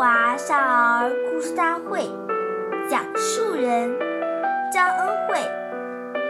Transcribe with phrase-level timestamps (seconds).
[0.00, 2.08] 华少儿故事大会
[2.88, 3.94] 讲述人
[4.72, 5.38] 张恩惠，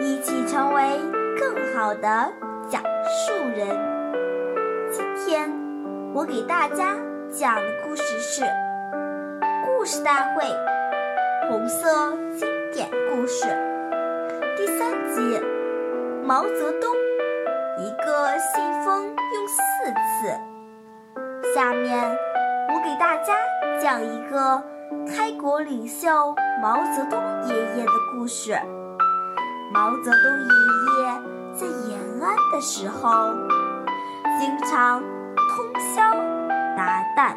[0.01, 0.99] 一起成为
[1.39, 2.33] 更好的
[2.69, 3.69] 讲述人。
[4.91, 5.49] 今天
[6.13, 6.97] 我给大家
[7.31, 8.43] 讲的故事是
[9.65, 10.43] 《故事大会》
[11.49, 13.47] 红色经典故事
[14.57, 15.41] 第三集：
[16.25, 16.93] 毛泽东
[17.79, 21.55] 一个信封用四次。
[21.55, 22.19] 下面。
[22.73, 23.35] 我给大家
[23.83, 24.63] 讲一个
[25.09, 28.53] 开国领袖毛泽东爷爷的故事。
[29.73, 30.49] 毛泽东爷
[30.99, 31.09] 爷
[31.55, 33.33] 在延安的时候，
[34.39, 36.03] 经常通宵
[36.77, 37.35] 达旦，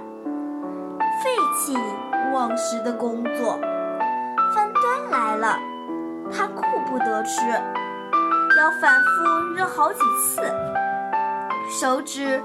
[1.24, 1.80] 废寝
[2.34, 3.58] 忘食的工作。
[4.54, 5.58] 饭端来了，
[6.30, 7.48] 他顾不得吃，
[8.60, 10.42] 要反复热好几次，
[11.80, 12.44] 手指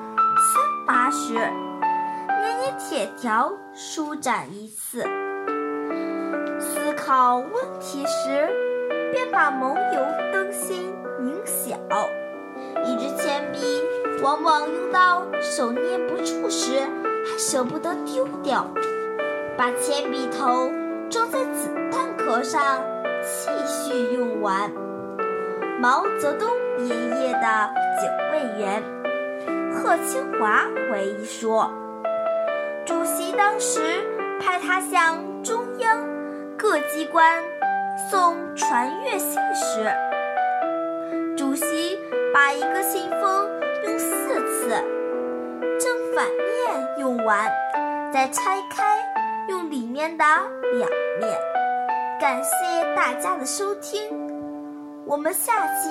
[0.53, 1.35] 酸麻时。
[2.49, 5.03] 捏捏铁条，舒展一次；
[6.59, 8.49] 思考问题时，
[9.13, 10.01] 便把蒙油
[10.33, 11.77] 灯芯拧小。
[12.87, 13.83] 一支铅笔
[14.23, 16.81] 往往用到手捏不住时，
[17.27, 18.67] 还舍不得丢掉，
[19.59, 20.71] 把铅笔头
[21.11, 22.83] 装在子弹壳上，
[23.23, 24.73] 继续用完。
[25.79, 28.83] 毛泽东爷爷的警卫员
[29.71, 31.71] 贺清华回忆说。
[32.89, 34.03] 主席当时
[34.41, 36.09] 派他向中央
[36.57, 37.45] 各机关
[38.11, 39.93] 送传阅信时，
[41.37, 42.01] 主席
[42.33, 43.47] 把一个信封
[43.85, 44.07] 用四
[44.47, 44.71] 次，
[45.79, 47.47] 正反面用完，
[48.11, 48.99] 再拆开
[49.51, 50.89] 用里面的两
[51.21, 51.39] 面。
[52.19, 54.01] 感谢大家的收听，
[55.05, 55.91] 我们下期。